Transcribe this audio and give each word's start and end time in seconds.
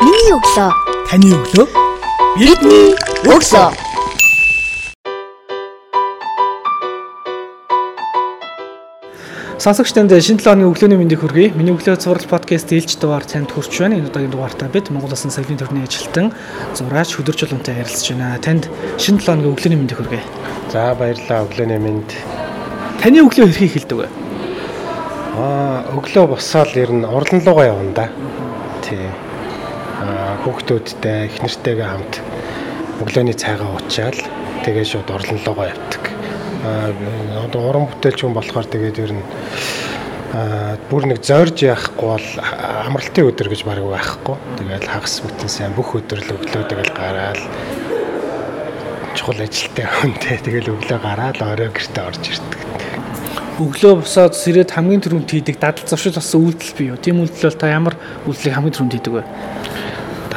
Миний 0.00 0.32
өглөө. 0.32 0.68
Таны 1.10 1.28
өглөө. 1.36 1.66
Бидний 2.40 2.94
өглөө. 3.28 3.66
Сонсогч 9.60 9.92
танд 9.92 10.16
шинэ 10.24 10.40
7 10.40 10.48
оны 10.48 10.64
өглөөний 10.72 10.96
мэндийг 10.96 11.20
хүргэе. 11.20 11.52
Миний 11.52 11.76
өглөө 11.76 12.00
цуврал 12.00 12.24
подкаст 12.32 12.72
ээлж 12.72 12.96
дугаар 12.96 13.28
танд 13.28 13.52
хүрч 13.52 13.76
байна. 13.76 14.00
Энэ 14.00 14.08
удаагийн 14.08 14.32
дугаартаа 14.32 14.72
бид 14.72 14.88
Монгол 14.88 15.12
Улсын 15.12 15.28
соёлын 15.28 15.60
төвний 15.60 15.84
ажилтан 15.84 16.32
зураач 16.72 17.12
хөдөрж 17.20 17.44
улаантай 17.44 17.84
ярилцж 17.84 18.16
байна. 18.16 18.40
Танд 18.40 18.72
шинэ 18.96 19.20
7 19.20 19.36
оны 19.36 19.52
өглөөний 19.52 19.84
мэндийг 19.84 20.00
хүргэе. 20.00 20.24
За 20.72 20.96
баярлалаа 20.96 21.44
өглөөний 21.44 21.76
мэнд. 21.76 22.08
Таны 23.04 23.20
өглөө 23.20 23.52
хэрхий 23.52 23.68
хэлдэг 23.76 23.98
вэ? 24.00 24.08
Аа 25.36 25.84
өглөө 25.92 26.24
босоод 26.32 26.72
ер 26.80 26.88
нь 26.88 27.04
урлан 27.04 27.44
руугаа 27.44 27.76
явна 27.76 27.92
да. 27.92 28.08
Тий. 28.80 29.12
Хүүхдүүдтэй 30.00 31.28
их 31.28 31.36
нэртэйгээ 31.44 31.88
хамт 31.88 32.14
өглөөний 33.04 33.36
цайгаа 33.36 33.76
уучаал 33.76 34.16
тэгээ 34.64 34.84
шууд 34.84 35.08
руугаа 35.08 35.72
явдаг. 35.72 36.04
Одоо 37.44 37.60
уран 37.68 37.86
бүтээлч 37.88 38.24
хүн 38.24 38.36
болохоор 38.36 38.68
тэгээд 38.68 39.00
ер 39.04 39.12
нь 39.16 39.24
бүр 40.88 41.04
нэг 41.10 41.20
зорж 41.26 41.64
яахгүй 41.64 42.06
бол 42.06 42.28
амралтын 42.86 43.28
өдөр 43.28 43.48
гэж 43.50 43.62
баг 43.66 43.80
байхгүй. 43.82 44.36
Тэгээд 44.60 44.86
хагас 44.88 45.20
бүтэн 45.24 45.50
сайн 45.52 45.72
бүх 45.76 45.96
өдөр 45.98 46.20
л 46.22 46.32
өглөө 46.38 46.64
тэгэл 46.70 46.92
гараал 46.96 47.42
чухал 49.18 49.42
ажилтай 49.42 49.84
хүнтэй 49.84 50.38
тэгэл 50.38 50.72
өглөө 50.78 50.98
гараад 51.02 51.42
орой 51.42 51.68
гэртээ 51.74 52.04
орж 52.06 52.22
ирдэг. 52.30 52.60
Өглөө 53.60 53.94
босоод 54.00 54.38
сэрээд 54.38 54.70
хамгийн 54.70 55.02
түрүүнд 55.04 55.28
хийдэг 55.28 55.60
дадал 55.60 55.84
зуршил 55.84 56.16
болсон 56.16 56.46
үйлдэл 56.46 56.76
бий 56.78 56.88
юу? 56.88 56.96
Тийм 56.96 57.20
үйлдэл 57.20 57.50
бол 57.50 57.60
та 57.60 57.68
ямар 57.68 57.94
үйлдэлийг 58.24 58.54
хамгийн 58.56 58.74
түрүүнд 58.78 58.94
хийдэг 58.96 59.14
вэ? 59.18 59.24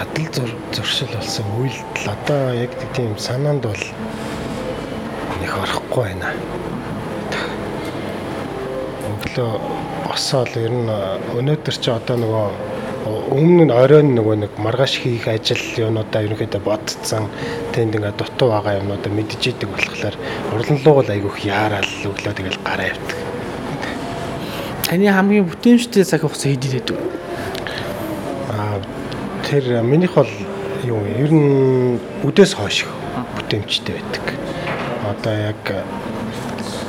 Дадал 0.04 0.34
зур 0.34 0.52
зуршил 0.74 1.08
болсон 1.16 1.46
үйлдэл 1.60 2.12
одоо 2.12 2.54
яг 2.54 2.72
тийм 2.94 3.18
санаанд 3.18 3.64
бол 3.64 3.84
их 5.44 5.54
орохгүй 5.58 6.04
байна. 6.04 6.34
Өглөө 9.08 9.52
босоод 10.08 10.58
ер 10.58 10.72
нь 10.72 10.92
өнөөдөр 11.40 11.76
чи 11.80 11.92
одоо 11.92 12.18
нөгөө 12.20 12.48
өмнө 13.38 13.64
нь 13.68 13.76
оройн 13.76 14.14
нөгөө 14.16 14.36
нэг 14.44 14.60
маргааш 14.60 15.00
хийх 15.04 15.28
ажил 15.28 15.64
юунуудаа 15.78 16.24
ерөнхийдөө 16.28 16.62
бодцсон 16.68 17.30
тэнд 17.72 17.96
ингээ 17.96 18.18
дутуу 18.20 18.50
байгаа 18.52 18.80
юмнуудаа 18.84 19.12
мэдж 19.12 19.40
идэг 19.40 19.70
болохоор 19.72 20.16
урлан 20.56 20.80
луугал 20.84 21.14
айгүйх 21.16 21.38
яарал 21.48 21.92
өглөө 22.12 22.34
тэгэл 22.34 22.60
гараа 22.64 22.92
явдаг. 22.92 23.20
Таны 24.88 25.12
хамгийн 25.12 25.48
бүтээмжтэй 25.48 26.04
цаг 26.04 26.22
хугацаа 26.22 26.52
хэд 26.52 26.66
идэв? 26.70 27.00
Аа 29.54 29.62
тэр 29.62 29.84
минийх 29.86 30.16
бол 30.18 30.30
юу 30.82 31.06
ер 31.06 31.30
нь 31.30 32.02
үдээс 32.26 32.58
хойш 32.58 32.90
бүтээмжтэй 33.38 34.02
байдаг. 34.02 34.26
Одоо 35.06 35.34
яг 35.54 35.62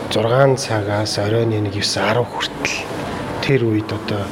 6 0.09 0.57
цагаас 0.57 1.19
оройн 1.21 1.53
1 1.53 1.69
9 1.69 1.85
10 1.85 2.25
хүртэл 2.25 2.77
тэр 3.45 3.69
үед 3.69 3.93
одоо 3.93 4.25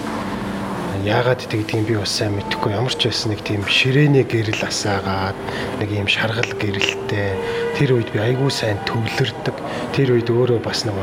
яагаад 1.05 1.45
тэгдгийг 1.45 1.85
би 1.85 2.01
бас 2.01 2.09
сайн 2.09 2.41
мэдэхгүй. 2.41 2.73
Ямар 2.73 2.97
ч 2.97 3.13
байсан 3.13 3.37
нэг 3.37 3.45
тийм 3.45 3.69
ширээний 3.69 4.25
гэрэл 4.25 4.65
асаагаад 4.65 5.37
нэг 5.85 5.93
юм 5.93 6.09
шаргал 6.09 6.57
гэрэлтэй 6.57 7.37
тэр 7.77 8.01
үед 8.01 8.17
би 8.17 8.19
айгүй 8.33 8.49
сайн 8.49 8.81
төвлөрдөг. 8.89 9.61
Тэр 9.93 10.17
үед 10.17 10.33
өөрөө 10.33 10.65
бас 10.65 10.89
нэг 10.89 10.97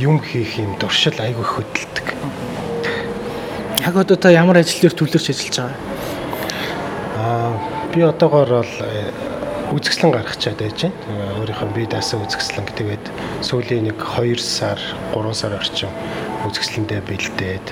юм 0.00 0.16
хийх 0.16 0.56
юм 0.56 0.80
дуршил 0.80 1.20
айгүй 1.20 1.44
хөдөлдөг. 1.44 2.06
Яг 3.84 3.94
одоо 4.00 4.16
та 4.16 4.32
ямар 4.32 4.64
ажил 4.64 4.80
дээр 4.80 4.96
төвлөрч 4.96 5.28
ажиллаж 5.28 5.56
байгаа 5.60 5.90
би 7.94 8.02
одоогоор 8.06 8.62
бол 8.62 8.74
э, 8.86 9.10
үзэсгэлэн 9.74 10.14
гаргачаад 10.14 10.58
байж 10.62 10.78
байна 10.86 11.34
өөрийнхөө 11.42 11.70
бие 11.74 11.86
даасан 11.90 12.22
үзэсгэлэн 12.22 12.70
тэгээд 12.78 13.04
сүүлийн 13.42 13.90
нэг 13.90 13.98
2 13.98 14.38
сар 14.38 14.78
3 15.14 15.34
сар 15.34 15.58
орчим 15.58 15.90
үзэсгэлэндээ 16.46 17.00
бэлдээд 17.06 17.66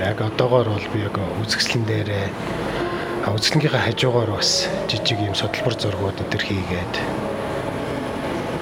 яг 0.00 0.18
одоогоор 0.20 0.68
бол 0.72 0.88
би 0.92 1.04
яг 1.04 1.16
үзэсгэлэн 1.44 1.84
дээрээ 1.88 2.28
а 3.24 3.36
үзэсгэлэнгийн 3.36 3.84
хажуугаар 3.84 4.30
бас 4.32 4.68
жижиг 4.88 5.20
юм 5.20 5.36
судалбар 5.36 5.76
зургууд 5.76 6.18
төр 6.24 6.40
хийгээд 6.40 6.94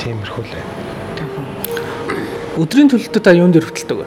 тиймэрхүү 0.02 0.44
л 0.44 0.54
байна. 0.54 0.74
Өдрийн 2.58 2.90
төлөлтөд 2.90 3.22
та 3.22 3.38
юун 3.38 3.54
дээр 3.54 3.70
хөтэлдэг 3.70 3.98
вэ? 4.02 4.06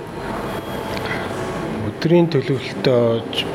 Өдрийн 1.88 2.28
төлөвлөлтөө 2.28 3.00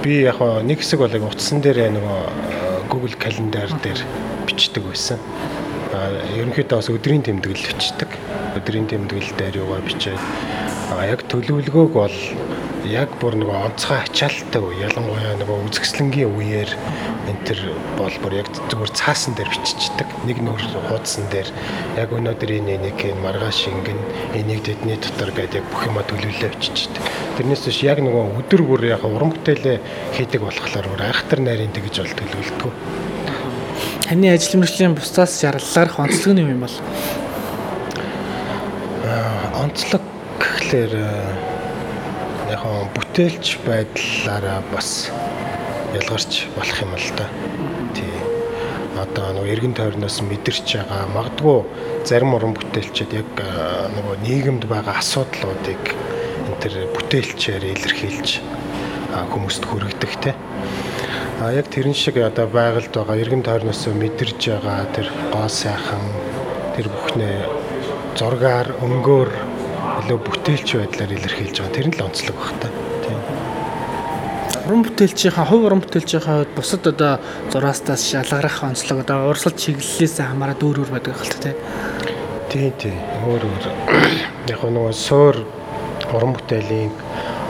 би 0.01 0.25
яг 0.25 0.41
нэг 0.65 0.81
хэсэг 0.81 1.05
бол 1.05 1.13
яг 1.13 1.25
утсан 1.29 1.61
дээр 1.61 1.93
нөгөө 1.93 2.21
э, 2.25 2.56
Google 2.97 3.17
календар 3.21 3.69
дээр 3.85 4.01
бичдэг 4.49 4.81
байсан. 4.89 5.21
А 5.93 6.17
ерөнхийдөө 6.33 6.81
бас 6.81 6.89
өдрийн 6.89 7.21
тэмдэглэл 7.29 7.69
бичдэг. 7.77 8.09
Өдрийн 8.57 8.89
тэмдэглэл 8.89 9.37
дээр 9.37 9.61
юугаар 9.61 9.85
бичээд 9.85 10.23
а 10.97 11.05
яг 11.05 11.21
төлөвлөгөөг 11.29 11.93
бол 11.93 12.17
яг 12.91 13.11
бүр 13.21 13.37
нөгөө 13.41 13.59
онцгой 13.67 13.99
ачаалттай 14.05 14.63
үе 14.63 14.87
ялангуяа 14.87 15.35
нөгөө 15.41 15.67
үзэсгэлэнгийн 15.67 16.31
үеэр 16.31 16.71
энэ 17.27 17.43
төр 17.47 17.61
бол 17.99 18.17
бүр 18.23 18.39
яг 18.41 18.49
зүгээр 18.71 18.93
цаасан 18.95 19.35
дээр 19.35 19.51
биччихдэг. 19.51 20.09
Нэг 20.25 20.39
нөр 20.41 20.63
хуудсан 20.89 21.27
дээр 21.33 21.51
яг 21.99 22.15
өнөөдөр 22.15 22.51
энэ 22.63 22.79
нэг 22.87 22.97
энэ 23.03 23.23
маргааш 23.27 23.61
ингэн 23.71 24.01
энийг 24.39 24.63
тэдний 24.63 24.97
дотор 24.97 25.31
гэдэг 25.35 25.67
бүх 25.69 25.83
юма 25.91 26.07
төлөвлөлөө 26.07 26.51
биччихдэг. 26.55 27.03
Тэрнээс 27.37 27.67
биш 27.67 27.81
яг 27.83 27.99
нөгөө 28.01 28.39
өдөр 28.41 28.63
бүр 28.63 28.83
яг 28.87 29.03
уран 29.03 29.35
бүтээлээ 29.35 29.79
хийдэг 30.15 30.41
болохоор 30.47 30.87
бүр 30.87 31.03
айхтар 31.11 31.43
нарийн 31.43 31.75
тэгж 31.75 32.01
бол 32.01 32.15
төлөвлөдгөө. 32.23 32.73
Таны 34.07 34.31
ажил 34.31 34.63
мэргэжлийн 34.63 34.95
бусдаас 34.95 35.35
шаардлагаарх 35.43 35.99
онцлог 35.99 36.35
нь 36.39 36.47
юм 36.47 36.63
бол? 36.63 36.77
онцлог 39.57 40.03
гэхлээр 40.39 40.93
э, 40.95 41.56
яг 42.51 42.61
хоо 42.63 42.87
бүтээлч 42.95 43.59
байдлаараа 43.67 44.61
бас 44.73 45.11
ялгарч 45.95 46.47
болох 46.57 46.79
юм 46.83 46.93
л 46.95 47.11
да. 47.19 47.27
Тий. 47.95 48.13
Одоо 48.97 49.33
нөгөө 49.37 49.53
эргэн 49.55 49.75
тойрноос 49.77 50.23
мэдэрч 50.23 50.79
байгаа 50.79 51.11
магадгүй 51.13 51.59
зарим 52.07 52.35
уран 52.39 52.55
бүтээлчид 52.57 53.13
яг 53.13 53.31
нөгөө 53.97 54.17
нийгэмд 54.23 54.65
байгаа 54.71 55.01
асуудлуудыг 55.03 55.83
энэ 56.47 56.61
төр 56.63 56.75
бүтээлчээр 56.95 57.65
илэрхийлж 57.75 58.41
хүмүүст 59.33 59.65
хүргэдэг 59.67 60.13
те. 60.23 60.35
А 61.43 61.53
яг 61.53 61.69
тэрэн 61.69 61.93
шиг 61.93 62.17
одоо 62.23 62.47
байгальд 62.47 62.95
байгаа 62.95 63.21
эргэн 63.21 63.43
тойрноос 63.45 63.85
мэдэрж 63.91 64.41
байгаа 64.55 64.87
тэр 64.95 65.11
гоо 65.35 65.49
сайхан 65.49 66.05
тэр 66.77 66.89
бүхнээ 66.89 67.39
зургаар 68.17 68.73
өнгөөр 68.81 69.31
илүү 70.03 70.19
бүтээлч 70.27 70.69
байдлаар 70.77 71.13
илэрхийлж 71.17 71.57
байгаа. 71.61 71.75
Тэр 71.77 71.87
нь 71.89 71.97
л 71.97 72.05
онцлог 72.05 72.37
баг 72.37 72.53
та. 72.61 72.69
Тийм. 73.05 73.21
Уран 74.67 74.83
бүтээлчийнхаа 74.85 75.47
хувь 75.49 75.67
уран 75.67 75.83
бүтээлчийнхаа 75.83 76.37
хувьд 76.43 76.53
бусад 76.57 76.85
одоо 76.87 77.13
зураастаас 77.53 78.03
шалгарах 78.05 78.59
онцлог 78.63 78.99
одоо 79.05 79.31
урсгал 79.31 79.57
чиглэлээс 79.57 80.21
хамаарат 80.21 80.61
өөр 80.61 80.85
өөр 80.85 80.91
байдаг 80.93 81.15
хэл 81.17 81.39
тэ. 81.41 81.57
Тийм 82.53 82.73
тийм. 82.77 82.99
Өөр 83.25 83.43
өөр. 83.47 83.65
Яг 84.53 84.61
нөгөө 84.63 84.93
суур 84.93 85.37
уран 86.13 86.37
бүтээлийн 86.37 86.93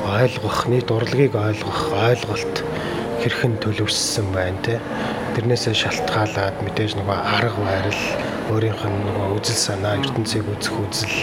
ойлгох, 0.07 0.59
нийт 0.71 0.89
урлагийг 0.91 1.35
ойлгох 1.35 1.91
ойлголт 1.93 2.63
хэрхэн 3.21 3.59
төлөвшсөн 3.59 4.31
байна 4.31 4.61
те. 4.63 4.81
Тэрнээсээ 5.35 5.75
шалтгаалаад 5.75 6.63
мэдээж 6.63 6.95
нөгөө 6.97 7.19
арга 7.37 7.61
барил 7.67 8.03
өөрийнх 8.53 8.83
нь 8.87 8.99
нөгөө 9.07 9.27
үзэл 9.43 9.59
санаа 9.59 9.99
ертөнцийг 9.99 10.47
үзэх 10.47 10.77
үзэл 10.79 11.17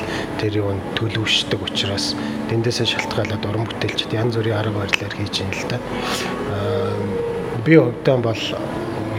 тэр 0.43 0.53
юу 0.59 0.75
төлөвшдөг 0.99 1.59
учраас 1.63 2.15
тэндээсээ 2.51 2.87
шалтгаалаад 2.99 3.47
уран 3.47 3.63
бүтээлчд 3.63 4.11
янз 4.11 4.35
бүрийн 4.35 4.59
арга 4.59 4.83
барилаар 4.83 5.15
хийж 5.15 5.35
юм 5.39 5.51
л 5.55 5.63
да. 5.71 5.77
Би 7.63 7.79
хувьдаа 7.79 8.17
бол 8.19 8.43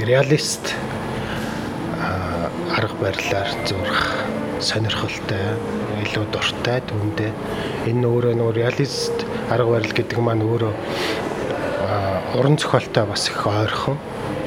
реалист 0.05 0.77
арга 2.77 2.97
барилаар 3.01 3.51
зурх 3.65 4.01
сонирхолтой 4.61 5.57
илүү 6.05 6.25
дуртай 6.29 6.85
түндэ 6.85 7.33
энэ 7.89 8.05
өөрөө 8.05 8.35
нөгөө 8.37 8.55
реалист 8.61 9.25
арга 9.49 9.81
барил 9.81 9.97
гэдэг 9.97 10.19
маань 10.21 10.45
өөрөө 10.45 10.73
уран 12.37 12.57
зохиолтой 12.61 13.05
бас 13.09 13.29
их 13.33 13.41
ойрхон 13.47 13.97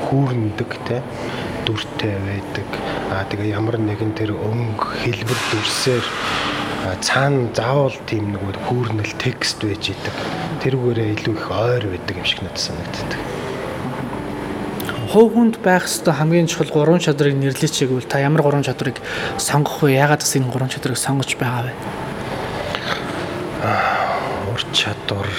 хүүрнэдэг 0.05 0.71
те 0.87 1.01
дүртэй 1.65 2.15
байдаг. 2.27 2.69
Аа 3.07 3.23
тэгээ 3.31 3.55
ямар 3.55 3.79
нэгэн 3.79 4.11
тэр 4.19 4.35
өнгө 4.35 4.83
хэлбэр 4.99 5.39
дүрсээр 5.51 6.05
цаана 6.99 7.47
заавал 7.55 7.95
тийм 8.03 8.35
нэг 8.35 8.43
хүүрнэл 8.67 9.15
текст 9.15 9.63
байж 9.63 9.91
идэг. 9.95 10.15
Тэрүүгээрээ 10.63 11.15
илүү 11.15 11.35
их 11.35 11.47
ойр 11.47 11.83
байдаг 11.87 12.15
юм 12.19 12.27
шиг 12.27 12.43
надад 12.43 12.59
санагддаг. 12.59 13.21
Хувь 15.07 15.33
хүнд 15.39 15.55
байх 15.63 15.87
ёстой 15.87 16.13
хамгийн 16.19 16.51
чухал 16.51 16.67
гурван 16.67 16.99
чадрыг 16.99 17.35
нэрлэж 17.39 17.71
чигвэл 17.71 18.03
та 18.03 18.19
ямар 18.19 18.43
гурван 18.43 18.67
чадрыг 18.67 18.99
сонгох 19.39 19.87
вэ? 19.87 19.95
Яагаад 19.95 20.19
гэсэн 20.19 20.43
энэ 20.43 20.51
гурван 20.51 20.67
чадрыг 20.67 20.99
сонгож 20.99 21.31
байгаа 21.39 21.71
вэ? 21.71 21.73
Ур 24.51 24.61
чадвар, 24.75 25.31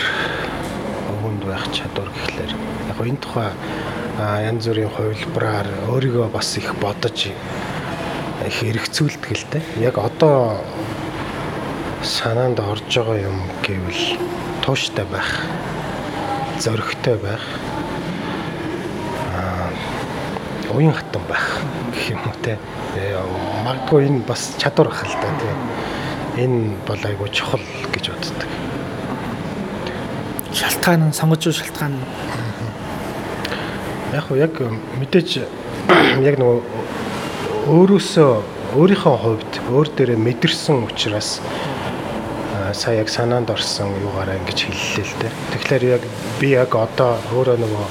өвөнд 1.20 1.42
байх 1.44 1.68
чадвар 1.68 2.08
гэхлээр 2.16 2.52
яг 2.56 2.96
энэ 2.96 3.20
тухай 3.20 3.52
янз 4.18 4.66
бүрийн 4.66 4.90
хувилбараар 4.90 5.68
өөрийгөө 5.94 6.26
бас 6.34 6.56
их 6.58 6.74
бодож 6.82 7.30
их 7.30 8.58
эргцүүлдэг 8.66 9.30
л 9.30 9.46
дээ. 9.54 9.62
Яг 9.86 9.98
одоо 10.02 10.58
санаанд 12.02 12.58
орж 12.58 12.82
байгаа 12.90 13.30
юм 13.30 13.38
гэвэл 13.62 14.18
тууштай 14.66 15.06
байх, 15.06 15.30
зөрөгтэй 16.58 17.14
байх, 17.22 17.46
уян 20.74 20.94
хатан 20.94 21.22
байх 21.28 21.62
гэх 21.94 22.10
юм 22.10 22.22
уу 22.26 22.34
те. 22.42 22.58
Магадгүй 23.64 24.06
энэ 24.10 24.26
бас 24.26 24.54
чадвар 24.58 24.90
ах 24.90 25.06
л 25.06 25.14
да 25.22 25.30
тийм. 25.38 25.58
Энэ 26.42 26.74
бол 26.86 27.02
айгүй 27.02 27.30
чухал 27.30 27.62
гэж 27.94 28.10
боддог. 28.10 28.50
Шалтгаан 30.54 31.12
сонгож 31.12 31.46
шалтгаан 31.54 31.98
яг 34.12 34.26
яг 34.32 34.54
мэдээж 35.00 35.30
яг 36.24 36.36
нөгөө 36.40 36.58
өөрөөсөө 37.68 38.30
өөрийнхөө 38.80 39.16
хувьд 39.24 39.52
өөр 39.68 39.88
дээрээ 39.96 40.16
мэдэрсэн 40.16 40.76
учраас 40.88 41.40
сая 42.72 43.00
яг 43.00 43.08
санаанд 43.08 43.50
орсон 43.52 43.92
юугаараа 44.00 44.40
ингэж 44.40 44.58
хэллээ 44.64 45.04
л 45.04 45.16
дээ. 45.20 45.32
Тэгэхээр 45.52 45.84
яг 45.84 46.02
би 46.40 46.48
яг 46.56 46.72
одоо 46.72 47.20
өөрөө 47.36 47.56
нөгөө 47.60 47.86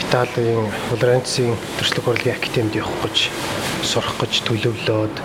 Италийн 0.00 0.64
Флоренцийн 0.88 1.52
төрчлөг 1.76 2.04
хурлын 2.04 2.36
академид 2.36 2.80
явах 2.80 2.96
гэж 3.04 3.28
сурах 3.84 4.16
гэж 4.20 4.32
төлөвлөөд 4.48 5.16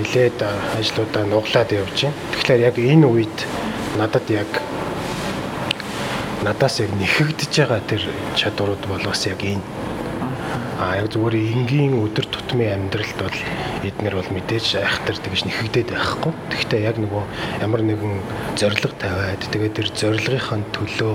нилээд 0.00 0.38
ажлуудаа 0.80 1.24
нуглаад 1.28 1.70
явж 1.72 2.08
байна. 2.08 2.16
Тэгэхээр 2.40 2.60
яг 2.72 2.76
энэ 2.80 3.06
үед 3.08 3.36
надад 4.00 4.24
яг 4.32 4.48
надаас 6.44 6.80
яг 6.84 6.92
нэхэгдэж 7.00 7.52
байгаа 7.56 7.80
тэр 7.88 8.02
чадварууд 8.36 8.84
бол 8.84 9.04
бас 9.08 9.24
яг 9.24 9.40
энэ. 9.40 9.64
А 10.76 11.00
яг 11.00 11.08
зүгээр 11.08 11.36
энгийн 11.40 11.96
өдөр 11.96 12.26
тутмын 12.28 12.92
амьдралд 12.92 13.16
бол 13.16 13.38
эднэр 13.80 14.14
бол 14.20 14.30
мэдээж 14.36 14.84
айхтар 14.84 15.16
тэгж 15.16 15.48
нэхэгдээд 15.48 15.96
байхгүй. 15.96 16.32
Тэгэхдээ 16.52 16.80
яг 16.84 16.96
нөгөө 17.00 17.24
ямар 17.64 17.82
нэгэн 17.88 18.14
зориг 18.60 18.92
тавиад 19.00 19.40
тэгээд 19.48 19.76
тэр 19.80 19.88
зорилгынхаа 19.96 20.60
төлөө 20.76 21.14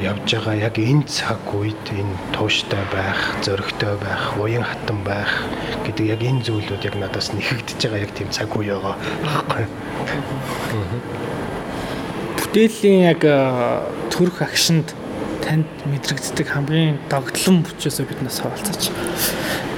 явж 0.00 0.32
байгаа 0.32 0.56
яг 0.56 0.76
энэ 0.80 1.04
цаг 1.04 1.44
үед 1.52 1.84
энэ 1.92 2.16
тууштай 2.32 2.80
байх, 2.88 3.20
зөрөгтэй 3.44 3.94
байх, 4.00 4.24
уян 4.40 4.64
хатан 4.64 5.04
байх 5.04 5.44
гэдэг 5.84 6.06
яг 6.16 6.20
энэ 6.24 6.44
зүйлүүд 6.48 6.88
яг 6.88 6.96
надаас 6.96 7.36
нэхэгдэж 7.36 7.78
байгаа 7.84 8.04
яг 8.08 8.12
тийм 8.16 8.28
цаг 8.32 8.48
үе 8.56 8.72
байгаа 8.72 8.96
байхгүй. 9.22 9.64
Бүтээлийн 12.50 13.14
яг 13.14 13.22
төрөх 14.10 14.42
агшинд 14.42 14.90
танд 15.38 15.70
мэдрэгддэг 15.86 16.50
хамгийн 16.50 16.98
догтлон 17.06 17.62
бүчээсээ 17.62 18.10
бид 18.10 18.26
нас 18.26 18.42
хаалцаач. 18.42 18.90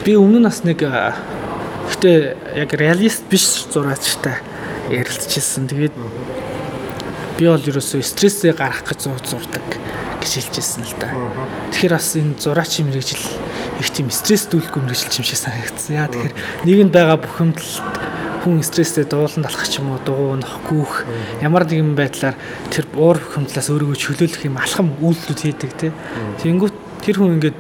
Би 0.09 0.17
өмнө 0.17 0.41
нь 0.41 0.49
бас 0.49 0.65
нэг 0.65 0.81
гэтээ 0.81 2.17
яг 2.65 2.73
реалист 2.73 3.29
биш 3.29 3.69
зураачтай 3.69 4.41
ярилцчихсан. 4.89 5.69
Тэгээд 5.69 5.93
би 7.37 7.45
бол 7.45 7.61
ерөөсөө 7.61 8.01
стрессээ 8.01 8.57
гаргах 8.57 8.89
гэж 8.89 9.05
зурдаг 9.21 9.69
гэж 10.25 10.33
хэлчихсэн 10.33 10.89
л 10.89 10.97
да. 10.97 11.13
Тэгэхээр 11.77 11.93
бас 11.93 12.09
энэ 12.17 12.41
зураачийн 12.41 12.89
мэрэгжил 12.89 13.21
их 13.85 13.91
тийм 13.93 14.09
стресс 14.09 14.49
дүүлэхгүй 14.49 14.81
мэрэгжил 14.81 15.21
юм 15.21 15.29
шиг 15.29 15.45
санагдсан. 15.45 15.93
Яа 15.93 16.09
тэгэхээр 16.09 16.35
нийгэмд 16.65 16.93
байгаа 16.97 17.21
бүхэмдэлд 17.21 18.12
хүн 18.43 18.63
стресстэй 18.67 19.07
дуулан 19.07 19.47
талах 19.47 19.67
ч 19.71 19.79
юм 19.79 19.95
уу 19.95 20.01
дугуйнах 20.03 20.59
гүүх 20.67 21.07
ямар 21.47 21.63
нэгэн 21.63 21.95
байдлаар 21.95 22.35
тэр 22.75 22.91
уур 22.99 23.23
хөндлөөс 23.23 23.71
өөрийгөө 23.71 23.99
чөлөөлөх 24.03 24.43
юм 24.51 24.59
алхам 24.59 24.99
үйлдэлүүд 24.99 25.41
хийдэг 25.47 25.73
те. 25.79 25.95
Тэнгүүт 26.43 26.77
тэр 27.07 27.17
хүн 27.19 27.39
ингээд 27.39 27.59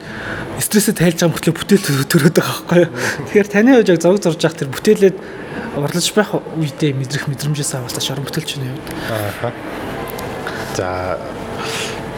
стрессээ 0.59 0.95
тайлж 0.99 1.19
байгаа 1.23 1.35
мөртлөө 1.35 1.55
бүтээл 1.55 2.11
төрөөд 2.11 2.37
байгаа 2.39 2.55
байхгүй 2.67 2.79
юу. 2.83 2.91
Тэгэхээр 3.31 3.49
таны 3.51 3.71
хувьд 3.79 3.91
яг 3.95 4.01
зог 4.03 4.19
зурж 4.23 4.43
явах 4.43 4.59
тэр 4.59 4.71
бүтээлээд 4.75 5.17
урлаж 5.79 6.07
байх 6.15 6.31
үедээ 6.35 6.93
мэдрэх 6.95 7.27
мэдрэмжээс 7.27 7.75
авалтаа 7.79 8.03
шорон 8.03 8.27
бүтээлчний 8.27 8.71
хувьд. 8.71 8.89
Аа. 9.11 9.51
За 10.79 11.19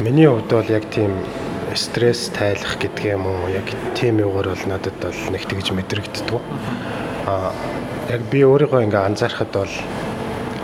миний 0.00 0.28
хувьд 0.28 0.52
бол 0.52 0.68
яг 0.68 0.84
тийм 0.92 1.12
стресс 1.74 2.28
тайлах 2.32 2.76
гэдэг 2.80 3.16
юм 3.16 3.26
уу 3.26 3.48
яг 3.48 3.66
тийм 3.96 4.20
юугаар 4.20 4.52
бол 4.52 4.64
надад 4.68 4.96
бол 5.00 5.20
нэг 5.32 5.48
тэгж 5.48 5.72
мэдрэгддэг. 5.72 6.40
Аа 7.26 7.52
яг 8.12 8.22
би 8.28 8.44
өөрийгөө 8.44 8.84
ингээ 8.84 9.04
анзаархад 9.08 9.50
бол 9.56 9.74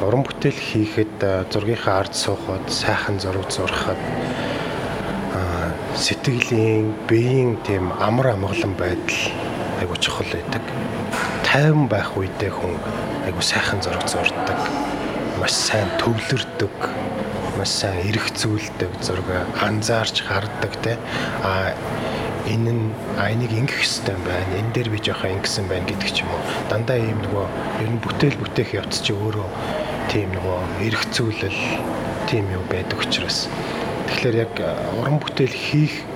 уран 0.05 0.23
бүтээл 0.29 0.61
хийхэд 0.61 1.17
зургийнхаа 1.53 2.05
ард 2.05 2.15
суухад 2.15 2.65
сайхан 2.69 3.17
зураг 3.21 3.49
зурхад 3.49 4.01
сэтгэлийн 5.97 6.93
биеийн 7.09 7.57
тийм 7.65 7.93
амар 7.97 8.37
амгалан 8.37 8.75
байдал 8.77 9.21
айгу 9.81 9.97
чухал 9.97 10.29
байдаг. 10.29 10.63
Тайван 11.45 11.89
байх 11.89 12.13
үедээ 12.17 12.53
хүн 12.53 12.77
айгу 13.25 13.41
сайхан 13.41 13.81
зураг 13.81 14.05
зурдаг. 14.05 14.61
Маш 15.41 15.53
сайн 15.57 15.89
төвлөрдөг. 15.97 16.77
Маш 17.61 17.77
сайн 17.77 18.09
эргцүүлдэг 18.09 19.05
зураг 19.05 19.29
анзаарч 19.61 20.25
хардаг 20.25 20.73
те. 20.81 20.97
А 21.45 21.77
энэ 22.49 22.73
нь 22.73 22.89
а 23.21 23.29
энийг 23.29 23.53
ингэх 23.53 23.85
хэрэгтэй 23.85 24.17
байна. 24.17 24.57
Энэ 24.57 24.73
дээр 24.73 24.89
би 24.89 24.97
жоохон 25.05 25.37
ингэсэн 25.37 25.69
байна 25.69 25.85
гэдэг 25.85 26.09
ч 26.09 26.25
юм 26.25 26.33
уу. 26.33 26.41
Дандаа 26.73 26.97
ийм 26.97 27.21
нөгөө 27.21 27.47
ер 27.85 27.91
нь 27.93 28.01
бүтээл 28.01 28.41
бүтээх 28.41 28.81
явц 28.81 29.05
чи 29.05 29.13
өөрөө 29.13 29.49
тийм 30.09 30.33
нөгөө 30.41 30.89
эргцүүлэл 30.89 31.61
тийм 32.33 32.49
юу 32.49 32.65
байдаг 32.73 32.97
учраас. 32.97 33.53
Тэгэхээр 34.09 34.37
яг 34.41 34.57
уран 34.97 35.21
бүтээл 35.21 35.53
хийх 35.53 36.09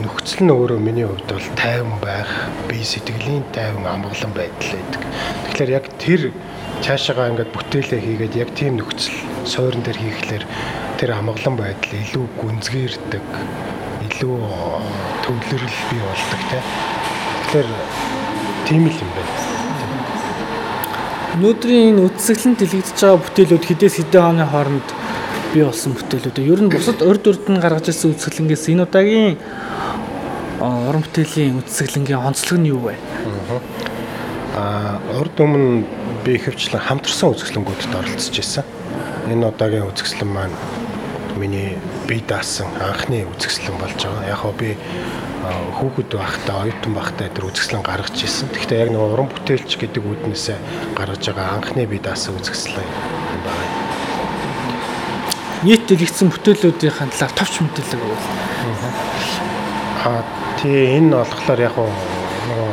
нөхцөл 0.00 0.48
нь 0.48 0.54
өөрөө 0.56 0.80
миний 0.80 1.04
хувьд 1.04 1.28
бол 1.28 1.48
тайван 1.60 2.00
байх, 2.00 2.48
бие 2.72 2.88
сэтгэлийн 2.88 3.44
тайван 3.52 3.84
амгалан 3.84 4.32
байдал 4.32 4.72
байдаг. 4.72 5.02
Тэгэхээр 5.44 5.76
яг 5.76 5.84
тэр 6.00 6.32
цаашаага 6.80 7.36
ингээд 7.36 7.52
бүтээлээ 7.52 8.00
хийгээд 8.00 8.40
яг 8.40 8.48
тийм 8.56 8.80
нөхцөл 8.80 9.29
суурин 9.44 9.82
дээр 9.82 9.98
хийхлээр 9.98 10.44
тэр 10.98 11.10
амгалан 11.16 11.56
байдал 11.56 11.94
илүү 11.96 12.26
гүнзгийрдэг 12.40 13.24
илүү 14.10 14.38
төвлөрөл 15.24 15.78
бий 15.90 16.02
болдог 16.04 16.40
тийм. 16.50 16.64
Тэгэхээр 17.40 17.68
тийм 18.68 18.84
л 18.88 19.00
юм 19.00 19.10
байна. 19.16 19.34
Өнөөдрийн 21.30 21.94
энэ 21.94 22.04
үтсгэлэн 22.10 22.54
дэлгэгдэж 22.58 22.98
байгаа 23.00 23.22
бүтээлүүд 23.22 23.64
хэдээс 23.64 23.96
хэдэн 24.02 24.28
оны 24.34 24.44
хооронд 24.50 24.88
бий 25.54 25.64
болсон 25.64 25.94
бүтээлүүд. 25.94 26.38
Ер 26.42 26.60
нь 26.60 26.72
бусад 26.74 27.00
урд 27.06 27.24
урд 27.30 27.44
нь 27.48 27.62
гаргаж 27.62 27.86
ирсэн 27.90 28.12
үтсгэлэнгээс 28.12 28.66
энэ 28.70 28.84
удаагийн 28.84 29.38
уран 30.60 31.02
бүтээлийн 31.06 31.58
үтсгэлэнгийн 31.62 32.20
онцлог 32.20 32.58
нь 32.60 32.70
юу 32.74 32.90
вэ? 32.90 32.94
Аа 34.58 34.98
урд 35.16 35.36
өмнө 35.38 35.86
би 36.26 36.34
ихэвчлэн 36.36 36.82
хамтарсан 36.82 37.30
үтсгэлэнгүүдэд 37.30 37.94
оролцож 37.94 38.36
байсан. 38.36 38.64
Энэ 39.30 39.46
удаагийн 39.46 39.86
үтсгэлэн 39.86 40.26
маань 40.26 40.56
миний 41.38 41.78
бие 42.10 42.22
даасан 42.26 42.66
анхны 42.82 43.22
үзэсгэлэн 43.30 43.78
болж 43.78 43.94
байгаа. 44.02 44.26
Яг 44.26 44.38
хоо 44.42 44.52
би 44.58 44.74
хүүхэд 45.78 46.10
байхдаа 46.18 46.66
оюутан 46.66 46.92
байхдаа 46.98 47.30
тэр 47.30 47.46
үзэсгэлэн 47.46 47.86
гаргаж 47.86 48.16
ирсэн. 48.18 48.50
Гэхдээ 48.50 48.82
яг 48.82 48.90
нэг 48.90 49.00
уран 49.06 49.30
бүтээлч 49.30 49.70
гэдэг 49.78 50.02
үүднээсээ 50.02 50.58
гаргаж 50.98 51.22
байгаа 51.30 51.62
анхны 51.62 51.86
бие 51.86 52.02
даасан 52.02 52.34
үзэсгэлэн 52.42 52.82
юм 52.82 53.42
байна. 53.46 53.70
Нийт 55.62 55.86
дэлгэцсэн 55.86 56.28
бүтээлүүдийн 56.34 57.14
талаар 57.14 57.34
товч 57.38 57.54
мэдээлэл 57.62 58.02
өгвөл. 58.02 58.28
Аа 60.10 60.26
тий 60.58 60.98
энэ 60.98 61.14
болохоор 61.14 61.60
яг 61.62 61.76
нөгөө 61.78 62.72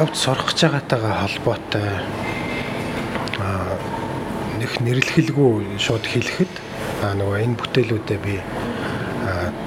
явж 0.00 0.14
сурах 0.16 0.48
гэж 0.48 0.58
байгаатай 0.64 0.98
холбоотой 1.02 1.88
нэрлэхэлгүй 4.80 5.76
шууд 5.76 6.04
хэлэхэд 6.08 6.52
нөгөө 7.20 7.38
энэ 7.44 7.58
бүтээлүүдэд 7.60 8.20
би 8.24 8.36